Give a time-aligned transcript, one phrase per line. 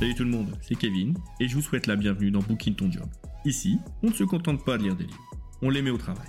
[0.00, 2.90] Salut tout le monde, c'est Kevin et je vous souhaite la bienvenue dans Booking Ton
[2.90, 3.04] Job.
[3.44, 5.30] Ici, on ne se contente pas de lire des livres,
[5.60, 6.26] on les met au travail.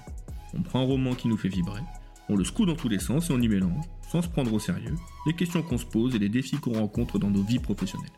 [0.54, 1.80] On prend un roman qui nous fait vibrer,
[2.28, 4.60] on le secoue dans tous les sens et on y mélange, sans se prendre au
[4.60, 4.96] sérieux,
[5.26, 8.12] les questions qu'on se pose et les défis qu'on rencontre dans nos vies professionnelles.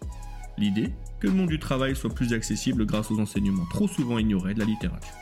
[0.57, 0.89] L'idée,
[1.19, 4.59] que le monde du travail soit plus accessible grâce aux enseignements trop souvent ignorés de
[4.59, 5.13] la littérature.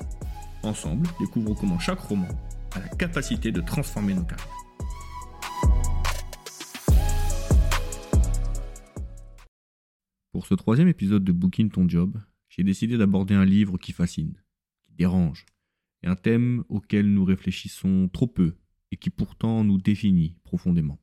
[0.63, 2.29] Ensemble, découvrons comment chaque roman
[2.73, 4.47] a la capacité de transformer nos carrières.
[10.41, 14.41] Pour ce troisième épisode de Booking Ton Job, j'ai décidé d'aborder un livre qui fascine,
[14.81, 15.45] qui dérange,
[16.01, 18.55] et un thème auquel nous réfléchissons trop peu
[18.91, 20.99] et qui pourtant nous définit profondément.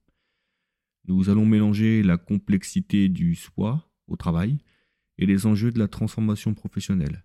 [1.06, 4.58] Nous allons mélanger la complexité du soi au travail
[5.18, 7.24] et les enjeux de la transformation professionnelle.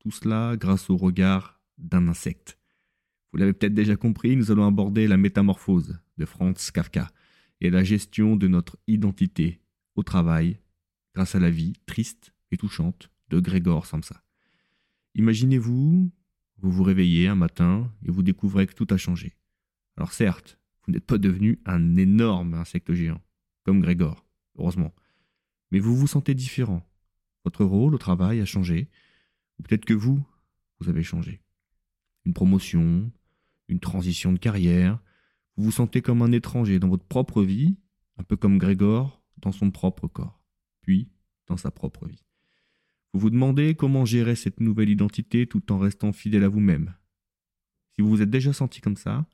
[0.00, 2.58] Tout cela grâce au regard d'un insecte.
[3.32, 7.10] Vous l'avez peut-être déjà compris, nous allons aborder la métamorphose de Franz Kafka
[7.62, 9.62] et la gestion de notre identité
[9.96, 10.58] au travail
[11.14, 14.22] grâce à la vie triste et touchante de Grégor Samsa.
[15.14, 16.10] Imaginez-vous,
[16.58, 19.36] vous vous réveillez un matin et vous découvrez que tout a changé.
[19.96, 23.22] Alors certes, vous n'êtes pas devenu un énorme insecte géant,
[23.62, 24.26] comme Grégor,
[24.58, 24.94] heureusement,
[25.70, 26.84] mais vous vous sentez différent.
[27.44, 28.88] Votre rôle au travail a changé,
[29.58, 30.24] ou peut-être que vous,
[30.80, 31.42] vous avez changé.
[32.24, 33.12] Une promotion,
[33.68, 34.98] une transition de carrière,
[35.56, 37.76] vous vous sentez comme un étranger dans votre propre vie,
[38.18, 40.43] un peu comme Grégor dans son propre corps
[40.84, 41.08] puis
[41.46, 42.22] dans sa propre vie.
[43.12, 46.94] Vous vous demandez comment gérer cette nouvelle identité tout en restant fidèle à vous-même.
[47.92, 49.26] Si vous vous êtes déjà senti comme ça,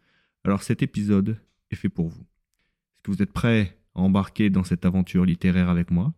[0.44, 1.40] alors cet épisode
[1.70, 2.20] est fait pour vous.
[2.22, 6.14] Est-ce que vous êtes prêt à embarquer dans cette aventure littéraire avec moi?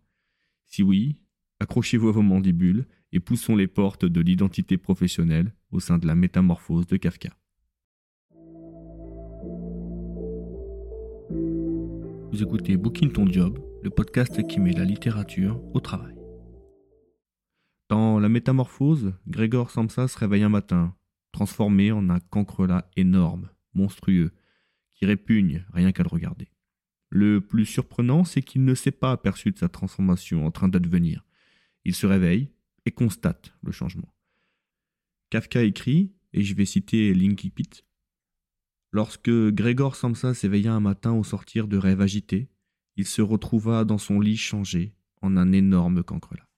[0.67, 1.17] Si oui,
[1.61, 6.15] accrochez-vous à vos mandibules et poussons les portes de l'identité professionnelle au sein de la
[6.15, 7.31] métamorphose de Kafka.
[12.33, 16.15] Vous écoutez Booking Ton Job, le podcast qui met la littérature au travail.
[17.89, 20.97] Dans La Métamorphose, Grégor Samsa se réveille un matin,
[21.33, 24.33] transformé en un cancrelat énorme, monstrueux,
[24.93, 26.49] qui répugne rien qu'à le regarder.
[27.11, 31.25] Le plus surprenant, c'est qu'il ne s'est pas aperçu de sa transformation en train d'advenir.
[31.85, 32.51] Il se réveille
[32.87, 34.15] et constate le changement.
[35.31, 37.85] Kafka écrit, et je vais citer Linky Pit,
[38.95, 42.51] Lorsque Grégor Samsa s'éveilla un matin au sortir de rêves agités,
[42.97, 46.49] il se retrouva dans son lit changé en un énorme cancrelat.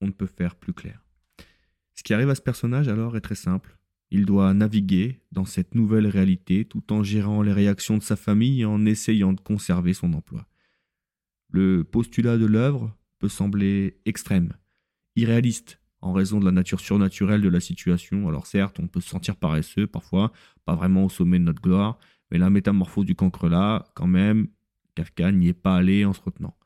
[0.00, 1.04] On ne peut faire plus clair.
[1.94, 3.76] Ce qui arrive à ce personnage alors est très simple.
[4.10, 8.62] Il doit naviguer dans cette nouvelle réalité tout en gérant les réactions de sa famille
[8.62, 10.48] et en essayant de conserver son emploi.
[11.50, 14.54] Le postulat de l'œuvre peut sembler extrême,
[15.14, 18.28] irréaliste, en raison de la nature surnaturelle de la situation.
[18.28, 20.32] Alors certes, on peut se sentir paresseux parfois,
[20.64, 21.98] pas vraiment au sommet de notre gloire,
[22.30, 24.48] mais la métamorphose du cancre-là, quand même,
[25.32, 26.56] N'y est pas allé en se retenant.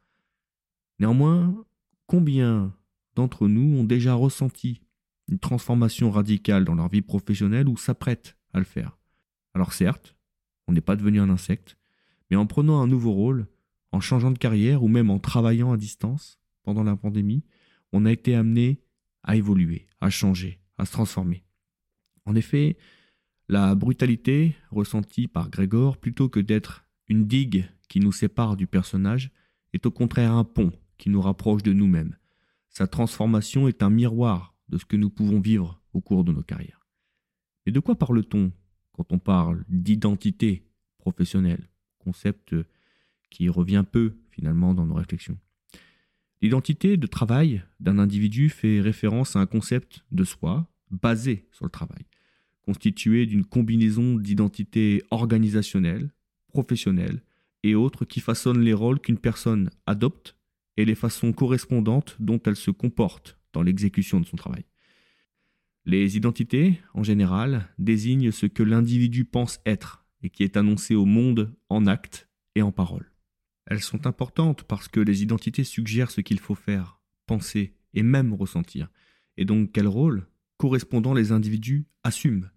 [0.99, 1.65] Néanmoins,
[2.06, 2.75] combien
[3.15, 4.81] d'entre nous ont déjà ressenti
[5.28, 8.99] une transformation radicale dans leur vie professionnelle ou s'apprêtent à le faire?
[9.55, 10.17] Alors certes,
[10.67, 11.77] on n'est pas devenu un insecte,
[12.31, 13.47] mais en prenant un nouveau rôle,
[13.93, 17.44] en changeant de carrière ou même en travaillant à distance pendant la pandémie,
[17.93, 18.81] on a été amené
[19.23, 21.44] à évoluer, à changer, à se transformer.
[22.27, 22.77] En effet,
[23.49, 29.31] la brutalité ressentie par Grégor, plutôt que d'être une digue qui nous sépare du personnage,
[29.72, 32.16] est au contraire un pont qui nous rapproche de nous-mêmes.
[32.70, 36.43] Sa transformation est un miroir de ce que nous pouvons vivre au cours de nos
[36.43, 36.87] carrières.
[37.66, 38.53] Mais de quoi parle-t-on
[38.93, 40.66] quand on parle d'identité
[40.98, 42.54] professionnelle, concept
[43.31, 45.38] qui revient peu finalement dans nos réflexions?
[46.41, 51.70] L'identité de travail d'un individu fait référence à un concept de soi basé sur le
[51.70, 52.06] travail,
[52.62, 56.12] constitué d'une combinaison d'identités organisationnelles,
[56.54, 57.22] professionnelles
[57.65, 60.37] et autres qui façonnent les rôles qu'une personne adopte
[60.76, 64.64] et les façons correspondantes dont elle se comporte dans l'exécution de son travail.
[65.84, 71.05] Les identités, en général, désignent ce que l'individu pense être et qui est annoncé au
[71.05, 73.12] monde en actes et en paroles.
[73.67, 78.32] Elles sont importantes parce que les identités suggèrent ce qu'il faut faire, penser et même
[78.32, 78.88] ressentir,
[79.37, 80.26] et donc quel rôle
[80.56, 82.50] correspondant les individus assument.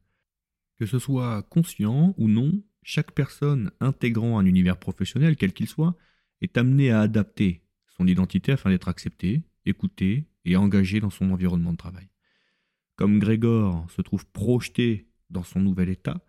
[0.77, 5.98] Que ce soit conscient ou non, chaque personne intégrant un univers professionnel, quel qu'il soit,
[6.39, 7.62] est amenée à adapter
[7.98, 12.07] son identité afin d'être acceptée, écoutée et engagée dans son environnement de travail.
[12.95, 16.24] Comme Grégor se trouve projeté dans son nouvel état,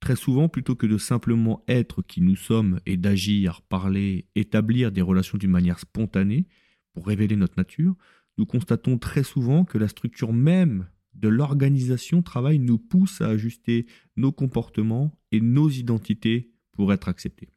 [0.00, 5.02] Très souvent, plutôt que de simplement être qui nous sommes et d'agir, parler, établir des
[5.02, 6.46] relations d'une manière spontanée
[6.94, 7.94] pour révéler notre nature,
[8.38, 13.84] nous constatons très souvent que la structure même de l'organisation travail nous pousse à ajuster
[14.16, 17.48] nos comportements et nos identités pour être acceptés.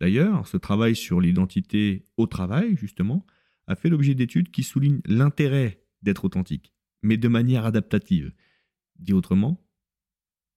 [0.00, 3.26] D'ailleurs, ce travail sur l'identité au travail, justement,
[3.66, 6.72] a fait l'objet d'études qui soulignent l'intérêt d'être authentique,
[7.02, 8.32] mais de manière adaptative.
[8.98, 9.62] Dit autrement,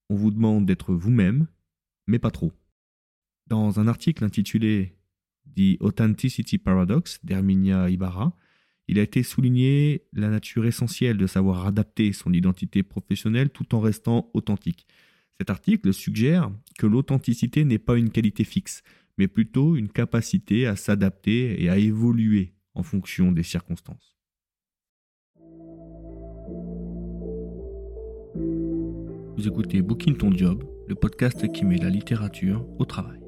[0.10, 1.48] on vous demande d'être vous-même,
[2.08, 2.54] mais pas trop.
[3.48, 4.98] Dans un article intitulé
[5.56, 8.36] The Authenticity Paradox d'Herminia Ibarra,
[8.88, 13.80] il a été souligné la nature essentielle de savoir adapter son identité professionnelle tout en
[13.80, 14.88] restant authentique.
[15.40, 18.84] Cet article suggère que l'authenticité n'est pas une qualité fixe,
[19.18, 24.18] mais plutôt une capacité à s'adapter et à évoluer en fonction des circonstances.
[29.36, 33.20] Vous écoutez Booking Ton Job, le podcast qui met la littérature au travail.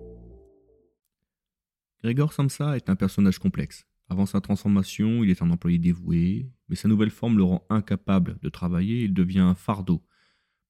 [2.04, 3.88] Gregor Samsa est un personnage complexe.
[4.10, 8.38] Avant sa transformation, il est un employé dévoué, mais sa nouvelle forme le rend incapable
[8.44, 10.06] de travailler et il devient un fardeau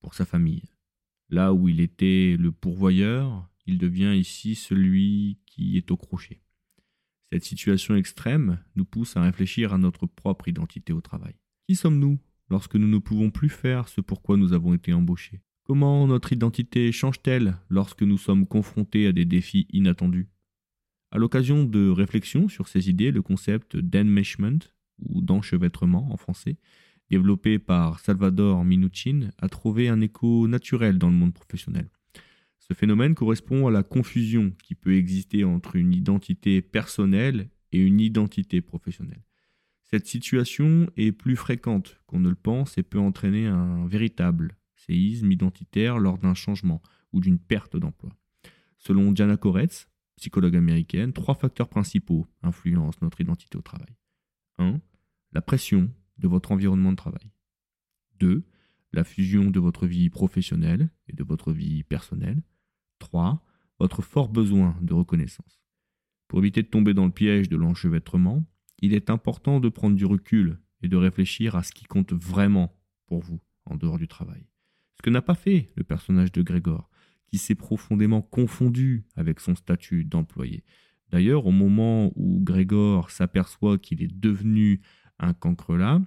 [0.01, 0.63] pour sa famille.
[1.29, 6.41] Là où il était le pourvoyeur, il devient ici celui qui est au crochet.
[7.31, 11.33] Cette situation extrême nous pousse à réfléchir à notre propre identité au travail.
[11.67, 12.19] Qui sommes-nous
[12.49, 15.41] lorsque nous ne pouvons plus faire ce pourquoi nous avons été embauchés?
[15.63, 20.29] Comment notre identité change-t-elle lorsque nous sommes confrontés à des défis inattendus?
[21.11, 24.59] À l'occasion de réflexions sur ces idées, le concept d'enmeshment,
[24.99, 26.57] ou d'enchevêtrement en français,
[27.09, 31.89] développé par Salvador Minuchin, a trouvé un écho naturel dans le monde professionnel.
[32.59, 37.99] Ce phénomène correspond à la confusion qui peut exister entre une identité personnelle et une
[37.99, 39.23] identité professionnelle.
[39.83, 45.31] Cette situation est plus fréquente qu'on ne le pense et peut entraîner un véritable séisme
[45.31, 46.81] identitaire lors d'un changement
[47.13, 48.11] ou d'une perte d'emploi.
[48.77, 53.95] Selon Diana Koretz, psychologue américaine, trois facteurs principaux influencent notre identité au travail.
[54.57, 54.81] 1.
[55.33, 57.31] La pression de votre environnement de travail.
[58.19, 58.45] 2.
[58.93, 62.41] La fusion de votre vie professionnelle et de votre vie personnelle.
[62.99, 63.43] 3.
[63.79, 65.61] Votre fort besoin de reconnaissance.
[66.27, 68.45] Pour éviter de tomber dans le piège de l'enchevêtrement,
[68.79, 72.77] il est important de prendre du recul et de réfléchir à ce qui compte vraiment
[73.07, 74.45] pour vous en dehors du travail.
[74.97, 76.89] Ce que n'a pas fait le personnage de Grégor,
[77.27, 80.63] qui s'est profondément confondu avec son statut d'employé.
[81.11, 84.81] D'ailleurs, au moment où Grégor s'aperçoit qu'il est devenu
[85.19, 86.01] un cancrelat,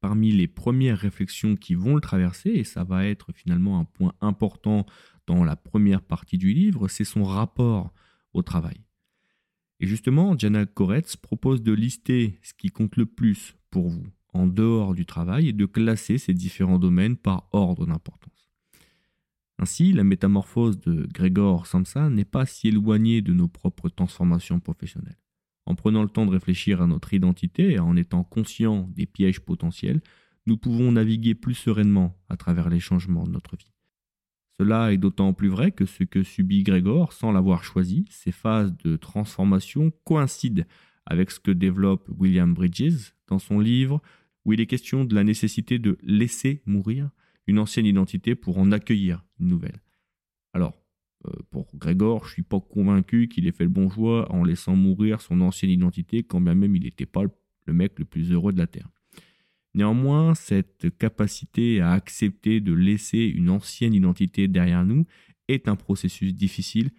[0.00, 4.14] parmi les premières réflexions qui vont le traverser, et ça va être finalement un point
[4.20, 4.86] important
[5.26, 7.92] dans la première partie du livre, c'est son rapport
[8.32, 8.80] au travail.
[9.80, 14.46] Et justement, Diana Koretz propose de lister ce qui compte le plus pour vous en
[14.46, 18.50] dehors du travail et de classer ces différents domaines par ordre d'importance.
[19.58, 25.19] Ainsi, la métamorphose de Grégor Samsa n'est pas si éloignée de nos propres transformations professionnelles.
[25.70, 29.38] En prenant le temps de réfléchir à notre identité et en étant conscient des pièges
[29.38, 30.00] potentiels,
[30.46, 33.70] nous pouvons naviguer plus sereinement à travers les changements de notre vie.
[34.58, 38.76] Cela est d'autant plus vrai que ce que subit Grégor sans l'avoir choisi, ces phases
[38.78, 40.64] de transformation coïncident
[41.06, 44.02] avec ce que développe William Bridges dans son livre
[44.44, 47.10] où il est question de la nécessité de laisser mourir
[47.46, 49.80] une ancienne identité pour en accueillir une nouvelle.
[50.52, 50.79] Alors,
[51.50, 55.20] pour Grégor, je suis pas convaincu qu'il ait fait le bon choix en laissant mourir
[55.20, 57.22] son ancienne identité, quand bien même il n'était pas
[57.66, 58.88] le mec le plus heureux de la Terre.
[59.74, 65.06] Néanmoins, cette capacité à accepter de laisser une ancienne identité derrière nous
[65.48, 66.90] est un processus difficile,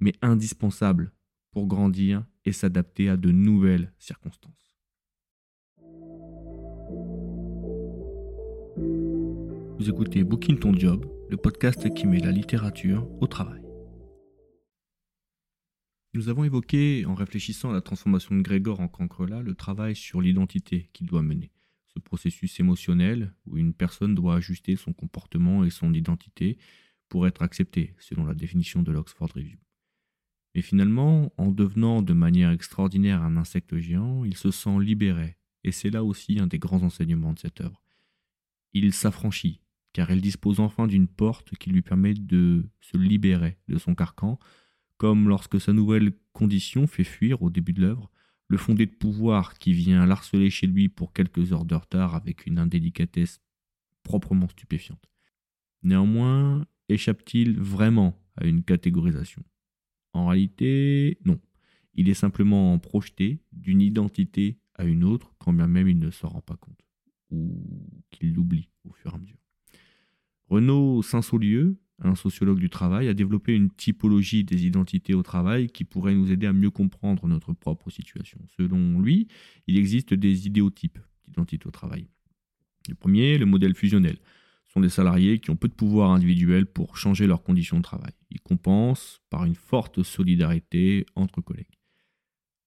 [0.00, 1.12] mais indispensable
[1.52, 4.52] pour grandir et s'adapter à de nouvelles circonstances.
[9.78, 13.65] Vous écoutez Booking Ton Job, le podcast qui met la littérature au travail.
[16.16, 20.20] Nous avons évoqué, en réfléchissant à la transformation de Grégor en cancrelat, le travail sur
[20.20, 21.52] l'identité qu'il doit mener
[22.00, 26.58] processus émotionnel où une personne doit ajuster son comportement et son identité
[27.08, 29.58] pour être acceptée, selon la définition de l'Oxford Review.
[30.54, 35.72] Mais finalement, en devenant de manière extraordinaire un insecte géant, il se sent libéré, et
[35.72, 37.82] c'est là aussi un des grands enseignements de cette œuvre.
[38.72, 39.60] Il s'affranchit,
[39.92, 44.38] car elle dispose enfin d'une porte qui lui permet de se libérer de son carcan,
[44.96, 48.10] comme lorsque sa nouvelle condition fait fuir au début de l'œuvre
[48.48, 52.46] le fondé de pouvoir qui vient l'harceler chez lui pour quelques heures de retard avec
[52.46, 53.40] une indélicatesse
[54.02, 55.10] proprement stupéfiante.
[55.82, 59.42] Néanmoins, échappe-t-il vraiment à une catégorisation?
[60.12, 61.40] En réalité, non.
[61.94, 66.28] Il est simplement projeté d'une identité à une autre, quand bien même il ne s'en
[66.28, 66.80] rend pas compte,
[67.30, 67.64] ou
[68.10, 69.38] qu'il l'oublie au fur et à mesure.
[70.48, 75.84] Renaud Saint-Saulieu un sociologue du travail, a développé une typologie des identités au travail qui
[75.84, 78.38] pourrait nous aider à mieux comprendre notre propre situation.
[78.56, 79.28] Selon lui,
[79.66, 82.06] il existe des idéotypes d'identité au travail.
[82.88, 84.18] Le premier, le modèle fusionnel,
[84.68, 88.12] sont des salariés qui ont peu de pouvoir individuel pour changer leurs conditions de travail.
[88.30, 91.66] Ils compensent par une forte solidarité entre collègues.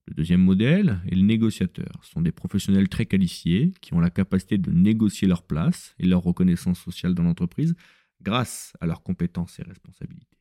[0.07, 1.99] Le deuxième modèle est le négociateur.
[2.01, 6.07] Ce sont des professionnels très qualifiés qui ont la capacité de négocier leur place et
[6.07, 7.75] leur reconnaissance sociale dans l'entreprise
[8.21, 10.37] grâce à leurs compétences et responsabilités.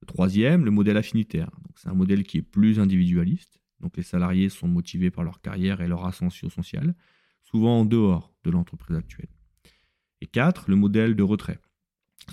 [0.00, 1.50] Le troisième, le modèle affinitaire.
[1.76, 3.60] C'est un modèle qui est plus individualiste.
[3.80, 6.94] Donc les salariés sont motivés par leur carrière et leur ascension sociale,
[7.42, 9.30] souvent en dehors de l'entreprise actuelle.
[10.20, 11.58] Et quatre, le modèle de retrait.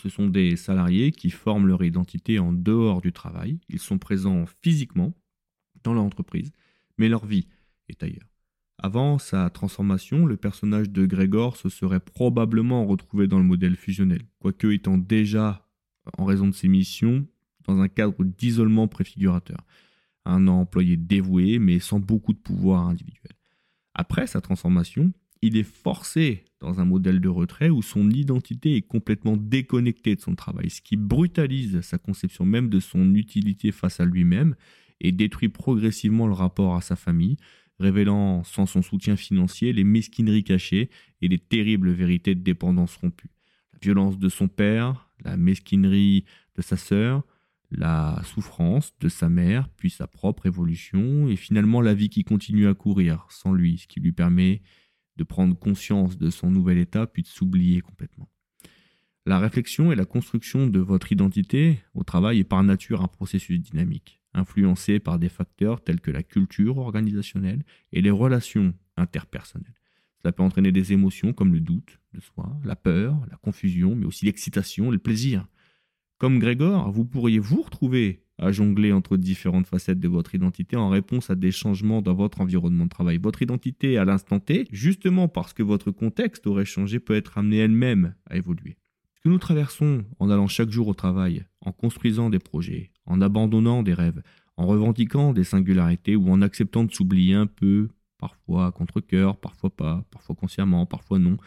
[0.01, 3.59] Ce sont des salariés qui forment leur identité en dehors du travail.
[3.69, 5.13] Ils sont présents physiquement
[5.83, 6.51] dans l'entreprise,
[6.97, 7.47] mais leur vie
[7.87, 8.34] est ailleurs.
[8.77, 14.23] Avant sa transformation, le personnage de Grégor se serait probablement retrouvé dans le modèle fusionnel,
[14.39, 15.67] quoique étant déjà,
[16.17, 17.25] en raison de ses missions,
[17.65, 19.65] dans un cadre d'isolement préfigurateur.
[20.25, 23.33] Un employé dévoué, mais sans beaucoup de pouvoir individuel.
[23.93, 28.81] Après sa transformation, il est forcé dans un modèle de retrait où son identité est
[28.81, 33.99] complètement déconnectée de son travail, ce qui brutalise sa conception même de son utilité face
[33.99, 34.55] à lui-même
[35.01, 37.37] et détruit progressivement le rapport à sa famille,
[37.79, 40.89] révélant sans son soutien financier les mesquineries cachées
[41.21, 43.29] et les terribles vérités de dépendance rompue.
[43.73, 47.23] La violence de son père, la mesquinerie de sa sœur,
[47.71, 52.67] la souffrance de sa mère, puis sa propre évolution, et finalement la vie qui continue
[52.67, 54.61] à courir sans lui, ce qui lui permet
[55.17, 58.29] de prendre conscience de son nouvel état, puis de s'oublier complètement.
[59.25, 63.59] La réflexion et la construction de votre identité au travail est par nature un processus
[63.59, 69.73] dynamique, influencé par des facteurs tels que la culture organisationnelle et les relations interpersonnelles.
[70.21, 74.05] Cela peut entraîner des émotions comme le doute de soi, la peur, la confusion, mais
[74.05, 75.47] aussi l'excitation le plaisir.
[76.17, 80.89] Comme Grégor, vous pourriez vous retrouver à jongler entre différentes facettes de votre identité en
[80.89, 83.17] réponse à des changements dans votre environnement de travail.
[83.17, 87.57] Votre identité à l'instant T, justement parce que votre contexte aurait changé, peut être amenée
[87.57, 88.77] elle-même à évoluer.
[89.15, 93.21] Ce que nous traversons en allant chaque jour au travail, en construisant des projets, en
[93.21, 94.21] abandonnant des rêves,
[94.57, 100.05] en revendiquant des singularités ou en acceptant de s'oublier un peu, parfois contre-coeur, parfois pas,
[100.11, 101.37] parfois consciemment, parfois non,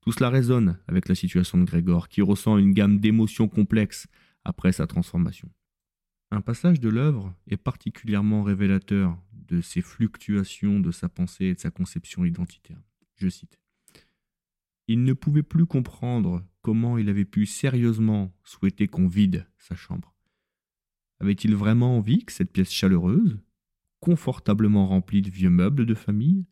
[0.00, 4.08] tout cela résonne avec la situation de Grégor, qui ressent une gamme d'émotions complexes
[4.44, 5.48] après sa transformation.
[6.32, 11.60] Un passage de l'œuvre est particulièrement révélateur de ces fluctuations de sa pensée et de
[11.60, 12.80] sa conception identitaire.
[13.16, 13.60] Je cite.
[14.88, 20.11] Il ne pouvait plus comprendre comment il avait pu sérieusement souhaiter qu'on vide sa chambre.
[21.22, 23.38] Avait-il vraiment envie que cette pièce chaleureuse,
[24.00, 26.46] confortablement remplie de vieux meubles de famille,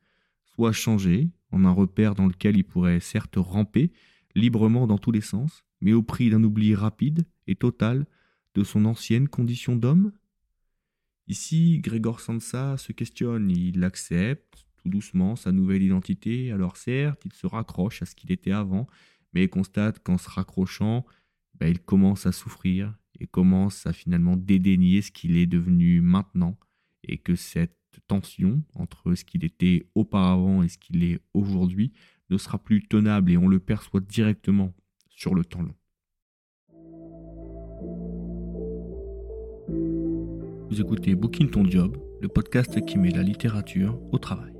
[0.45, 3.91] soit changée en un repère dans lequel il pourrait certes ramper
[4.37, 8.07] librement dans tous les sens, mais au prix d'un oubli rapide et total
[8.55, 10.13] de son ancienne condition d'homme?
[11.27, 17.33] Ici, Grégor Samsa se questionne, il accepte tout doucement sa nouvelle identité, alors certes, il
[17.33, 18.87] se raccroche à ce qu'il était avant,
[19.35, 21.05] mais constate qu'en se raccrochant,
[21.55, 26.57] ben, il commence à souffrir et commence à finalement dédaigner ce qu'il est devenu maintenant,
[27.05, 27.77] et que cette
[28.07, 31.93] tension entre ce qu'il était auparavant et ce qu'il est aujourd'hui
[32.31, 34.73] ne sera plus tenable et on le perçoit directement
[35.09, 35.75] sur le temps long.
[40.71, 44.55] Vous écoutez Booking Ton Job, le podcast qui met la littérature au travail.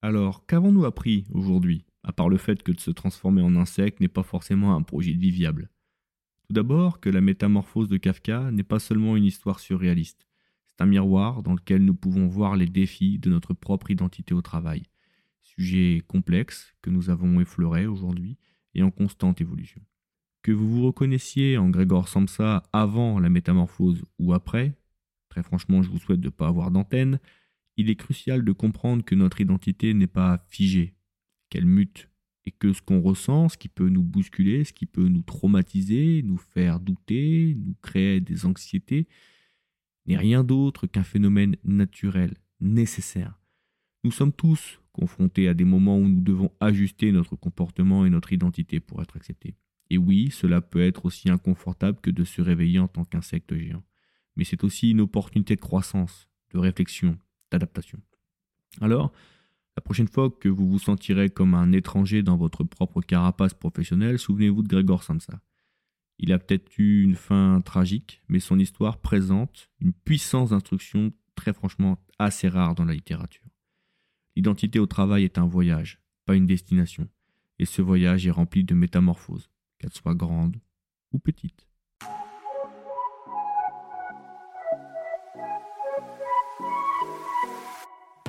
[0.00, 4.08] Alors, qu'avons-nous appris aujourd'hui, à part le fait que de se transformer en insecte n'est
[4.08, 5.70] pas forcément un projet de vie viable?
[6.46, 10.26] Tout d'abord, que la métamorphose de Kafka n'est pas seulement une histoire surréaliste,
[10.66, 14.42] c'est un miroir dans lequel nous pouvons voir les défis de notre propre identité au
[14.42, 14.82] travail.
[15.40, 18.38] Sujet complexe que nous avons effleuré aujourd'hui
[18.74, 19.80] et en constante évolution.
[20.42, 24.74] Que vous vous reconnaissiez en Grégor Samsa avant la métamorphose ou après,
[25.28, 27.20] très franchement je vous souhaite de ne pas avoir d'antenne,
[27.76, 30.94] il est crucial de comprendre que notre identité n'est pas figée,
[31.50, 32.10] qu'elle mute,
[32.46, 36.22] et que ce qu'on ressent, ce qui peut nous bousculer, ce qui peut nous traumatiser,
[36.22, 39.08] nous faire douter, nous créer des anxiétés,
[40.06, 43.40] n'est rien d'autre qu'un phénomène naturel, nécessaire.
[44.04, 48.32] Nous sommes tous confrontés à des moments où nous devons ajuster notre comportement et notre
[48.32, 49.56] identité pour être acceptés.
[49.90, 53.82] Et oui, cela peut être aussi inconfortable que de se réveiller en tant qu'insecte géant.
[54.36, 57.18] Mais c'est aussi une opportunité de croissance, de réflexion,
[57.50, 58.00] d'adaptation.
[58.80, 59.12] Alors,
[59.76, 64.18] la prochaine fois que vous vous sentirez comme un étranger dans votre propre carapace professionnelle,
[64.18, 65.40] souvenez-vous de Grégor Samsa.
[66.18, 71.52] Il a peut-être eu une fin tragique, mais son histoire présente une puissance d'instruction très
[71.52, 73.42] franchement assez rare dans la littérature.
[74.36, 77.08] L'identité au travail est un voyage, pas une destination,
[77.58, 80.60] et ce voyage est rempli de métamorphoses, qu'elles soient grandes
[81.12, 81.68] ou petites.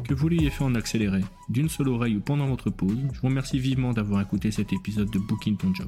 [0.07, 3.27] Que vous l'ayez fait en accéléré, d'une seule oreille ou pendant votre pause, je vous
[3.27, 5.87] remercie vivement d'avoir écouté cet épisode de Booking Ton Job.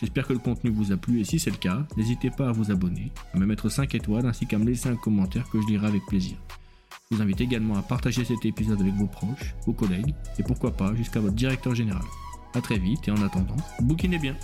[0.00, 2.52] J'espère que le contenu vous a plu et si c'est le cas, n'hésitez pas à
[2.52, 5.66] vous abonner, à me mettre 5 étoiles ainsi qu'à me laisser un commentaire que je
[5.66, 6.36] lirai avec plaisir.
[7.10, 10.70] Je vous invite également à partager cet épisode avec vos proches, vos collègues et pourquoi
[10.70, 12.04] pas jusqu'à votre directeur général.
[12.54, 14.36] A très vite et en attendant, bouquinez bien